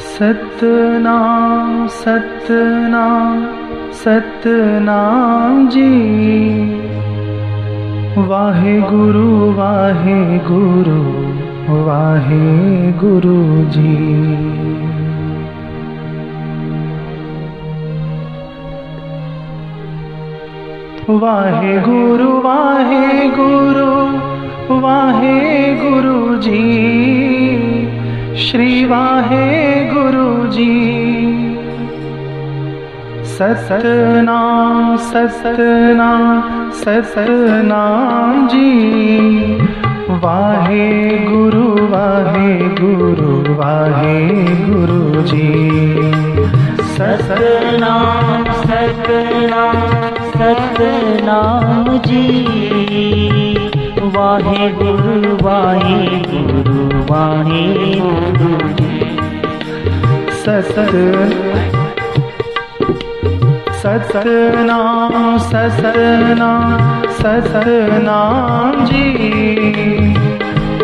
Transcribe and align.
सतनाम 0.00 1.86
सतनाम 1.88 3.46
सतनाम 3.92 5.68
जी। 5.68 5.90
वाहे 8.16 8.80
गुरु 8.80 9.52
वाहे 9.52 10.38
गुरु 10.38 11.30
वाहे 11.86 12.92
गुरु 12.92 13.70
जी। 13.70 13.96
वाहे 21.08 21.80
गुरु 21.80 22.40
वाहे 22.40 23.28
गुरु 23.28 23.90
वाहे 24.80 25.74
गुरु 25.74 26.36
जी। 26.36 26.89
वाहे 28.90 29.46
गुरु 29.84 30.30
जी 30.54 30.72
सतनाम 33.32 34.96
सतनाम 35.10 36.24
सतनाम 36.80 38.48
जी। 38.48 38.70
वाहे 40.24 40.88
गुरु 41.26 41.66
वाहे 41.92 42.50
गुरु 42.80 43.30
वाहे 43.60 44.18
गुरु 44.64 45.22
जी 45.22 45.48
सतनाम 46.96 48.44
सतनाम 48.64 49.78
सतनाम 50.34 51.98
जी। 52.08 52.26
वाहे 54.02 54.70
गुरु 54.70 55.44
वाहे 55.44 56.06
गुरु 56.06 57.04
वाहे 57.12 57.94
गुरु 58.30 58.68
जी। 58.68 59.18
सत 60.30 60.74
सतनाम 63.82 65.38
सतनाम 65.38 67.02
सतनाम 67.10 68.84
जी। 68.84 69.04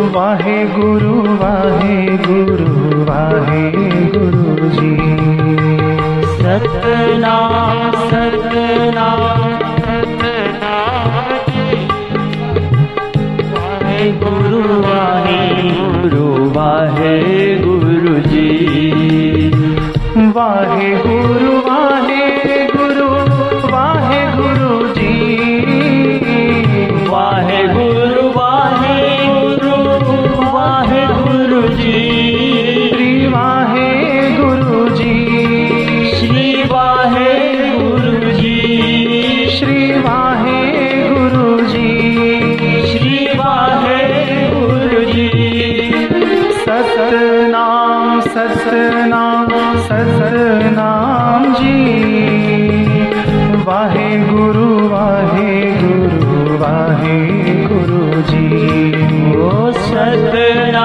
वाहे 0.00 0.64
गुरु 0.64 1.14
वाहे 1.36 2.06
गुरु 2.16 3.04
वाहे 3.04 3.70
गुरु 4.06 4.68
जी। 4.68 4.96
सतनाम 6.36 7.90
सतनाम। 8.10 9.25
सतनाम 46.82 48.20
सतनाम 48.20 49.48
सतनाम 49.78 51.54
जी। 51.54 51.76
वाहे 53.64 54.18
गुरु 54.18 54.88
वाहे 54.88 55.72
गुरु 55.72 56.58
वाहे 56.58 57.18
गुरु 57.64 58.22
जी। 58.22 58.48
ओ 59.40 59.72
सतनाम। 59.72 60.75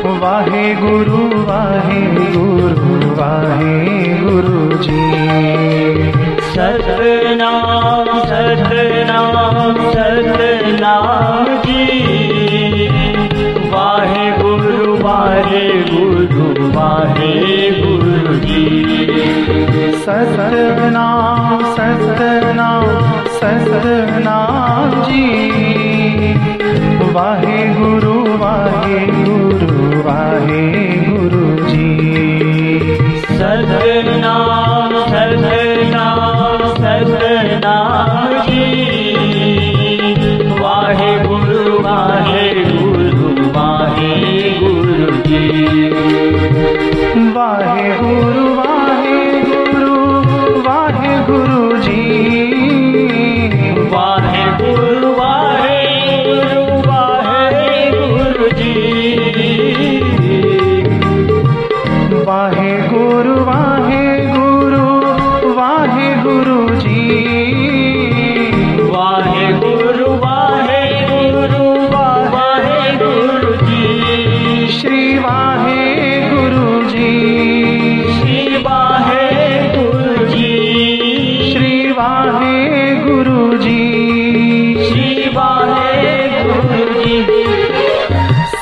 वाहे 0.03 0.75
गुरु 0.75 1.41
वाहे 1.41 2.01
गुरु 2.35 3.11
वाहे 3.21 4.19
गुरु 4.21 4.77
जी। 4.77 5.11
सतनाम 6.41 8.19
सतनाम 8.19 9.91
सतनाम 9.91 11.45
जी। 11.45 11.85
वाहे 13.69 14.31
गुरु 14.31 15.03
वाहे 15.03 15.69
गुरु 15.69 16.69
वाहे 16.79 17.71
गुरु 17.71 18.35
जी। 18.35 18.85
सतनाम 20.05 21.75
सतनाम 21.75 22.40
वाहे 27.11 27.73
गुरु 27.73 28.37
वाहे 28.37 29.05
गुरु 29.07 30.01
वाहे। 30.01 30.90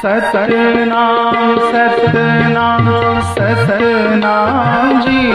सतनाम 0.09 1.57
सतनाम 1.57 2.85
सतनाम 3.21 5.01
जी। 5.01 5.31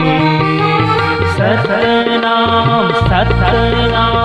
सतनाम 1.33 2.91
सतनाम। 2.91 4.22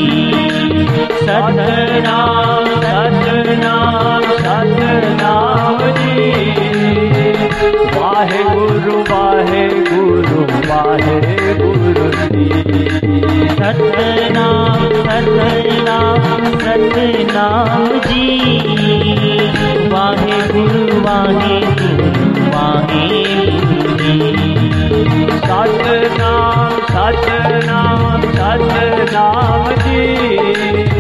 सतनाम 1.27 2.65
सतनाम 2.85 4.25
सतनाम 4.41 5.79
जी। 5.99 6.25
वाहे 7.97 8.43
गुरु 8.49 8.97
वाहे 9.11 9.63
गुरु 9.91 10.43
वाहे 10.71 11.17
गुरु 11.61 12.09
जी 12.17 12.49
सतनाम 13.61 14.85
सतनाम 15.07 16.45
सतनाम 16.67 17.89
जी। 18.09 18.27
वाहे 19.95 20.41
गुरु 20.53 21.01
वाहे 21.07 21.61
गुरु 21.83 22.51
वाहे 22.57 23.25
गुरु 23.71 23.97
जी 24.05 24.66
सतनाम 25.47 26.77
सतनाम 26.93 28.23
सतनाम 28.37 29.71
जी 29.85 30.96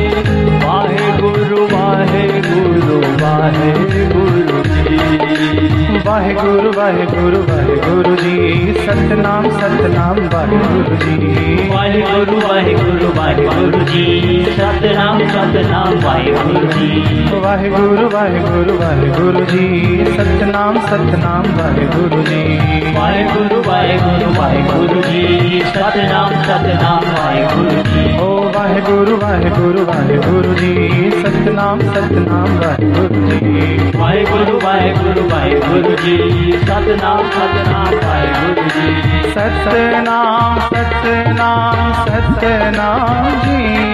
गुरु 1.20 1.62
वाहे 1.72 2.26
गुरु 2.48 2.98
वाहे 3.22 3.72
गुरु 4.14 4.62
जी 4.68 4.96
वाहे 6.06 6.32
गुरु 6.34 6.70
वाहे 6.76 7.04
गुरु 7.06 7.38
वाहे 7.48 7.76
गुरु 7.84 8.14
जी 8.16 8.34
सतनाम 8.86 9.48
सतनाम 9.60 10.18
वाहे 10.34 10.58
गुरु 10.64 10.96
जी 11.04 11.68
वाहे 11.70 12.00
गुरु 12.10 12.36
वाहे 12.42 12.74
गुरु 12.80 13.08
वाहे 13.18 13.46
गुरु 13.46 13.80
जी 13.90 14.04
सतनाम 14.58 15.18
सतनाम 15.34 15.98
वाहे 16.04 16.32
गुरु 16.36 16.70
जी 16.74 17.40
वाहे 17.44 17.70
गुरु 17.70 18.08
वाहे 18.14 18.40
गुरु 18.46 18.76
वाहे 18.82 19.08
गुरु 19.18 19.44
जी 19.52 19.64
सतनाम 20.16 20.80
सतनाम 20.86 21.50
वाहे 21.58 21.86
गुरु 21.96 22.22
जी 22.30 22.42
वाहे 22.98 23.24
गुरु 23.34 23.60
वाहे 23.68 23.98
गुरु 24.04 24.30
वाहे 24.38 24.62
गुरु 24.70 25.02
जी 25.08 25.60
सतनाम 25.74 26.36
सतनाम 26.48 27.10
वाहे 27.16 27.44
गुरु 27.54 27.82
जी 27.90 28.06
ओ 28.26 28.30
वाहे 28.56 28.80
गुरु 28.90 29.16
वाहे 29.24 29.50
गुरु 29.58 29.84
वाहे 29.92 30.16
गुरु 30.28 30.54
जी 30.62 30.85
सतनाम 30.92 31.80
सतनाम 31.80 32.58
वाहे 32.58 32.86
गुरु 32.86 33.22
जी। 33.22 33.98
वाहे 33.98 34.24
गुरु 34.24 34.66
वाहे 34.66 34.92
गुरु 34.92 35.28
वाहे 35.28 35.50
गुरु 35.50 35.96
जी। 35.96 36.52
सतनाम 36.52 37.30
सतनाम 37.30 37.94
वाहे 37.94 38.26
गुरु 38.26 38.68
जी। 38.68 39.30
सतनाम 39.30 40.60
सतनाम 40.60 41.92
सतनाम 41.92 43.30
जी। 43.30 43.86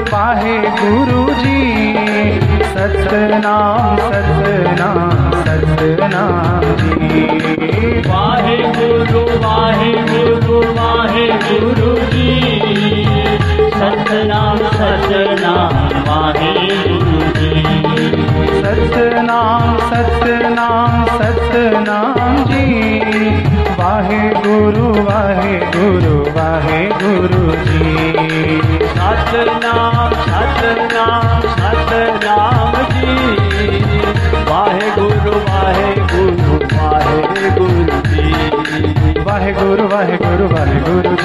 वाहे 0.00 0.58
गुरु 0.58 1.34
जी 1.34 1.60
सतनाम 2.62 3.96
सतनाम 3.96 5.30
सतनाम। 5.30 6.60
जी 6.82 8.00
वाहे 8.08 8.56
गुरु 8.56 9.20
वाहे 9.20 9.92
गुरु 9.92 10.58
वाहे 10.72 11.26
गुरु 11.26 11.96
जी 11.98 12.30
सतनाम 13.80 14.56
सतनाम 14.56 15.74
वाहे 16.08 16.52
गुरु 16.88 17.20
जी 17.36 17.64
सतनाम 18.62 19.78
सतनाम 19.78 21.04
सतनाम 21.04 22.44
जी। 22.44 22.64
वाहे 23.78 24.28
गुरु 24.28 25.02
वाहे 25.02 25.58
गुरु। 25.58 26.25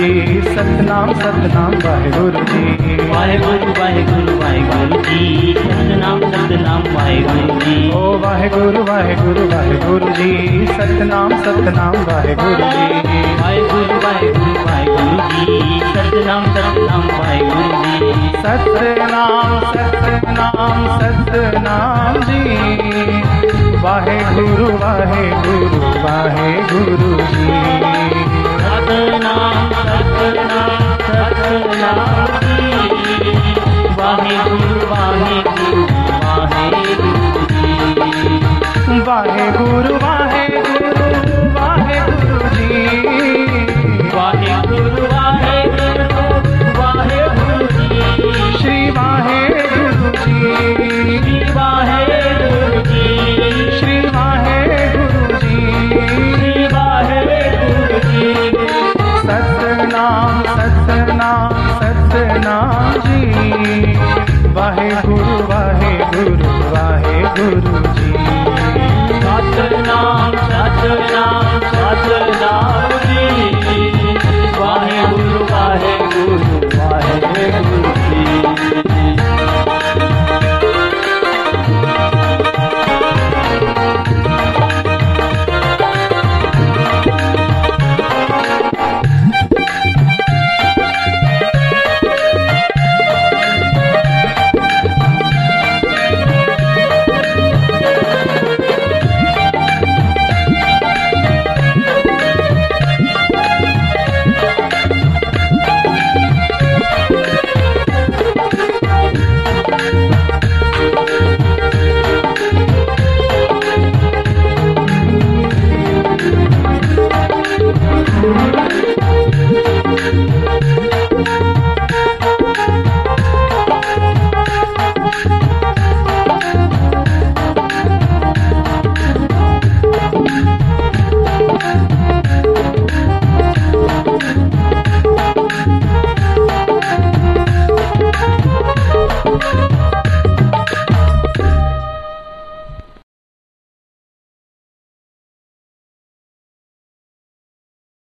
जी। 0.02 0.42
सतनाम 0.42 1.14
सतनाम 1.14 1.74
वाहे 1.74 2.12
गुरु 2.12 2.44
जी। 2.44 3.10
वाहे 3.10 3.38
गुरु 3.38 3.82
वाहे 3.82 4.04
गुरु 4.04 4.40
वाहे 4.40 4.60
गुरु 4.60 5.02
जी। 5.02 5.54
सतनाम 5.54 6.20
सतनाम 6.20 6.96
वाहे 6.96 7.22
गुरु 7.22 7.60
जी 7.60 7.76
जी। 7.76 7.92
ओ 7.92 8.18
वाहेगुरु 8.20 8.84
वाहेगुरु 8.84 9.46
वाहेगुरु 9.46 10.10
जी। 10.10 10.68
सतनाम 10.68 11.44
सतनाम 11.44 11.96
वाहेगुरु 11.96 12.56
जी। 12.56 13.22
वाहेगुरु 13.42 14.00
वाहेगुरु 14.06 14.66
वाहेगुरु 14.66 15.30
जी। 15.30 15.80
सतनाम 15.80 16.44
सतनाम 16.46 17.08
वाहेगुरु 17.20 17.84
जी। 17.84 18.30
सतनाम 18.42 19.60
सतनाम 19.74 21.00
सतनाम 21.00 22.22
जी। 22.22 22.44
वाहेगुरु 23.78 24.66
वाहेगुरु 24.66 25.80
वाहेगुरु 26.06 27.24
जी। 27.24 28.31
सतनाम 28.92 30.11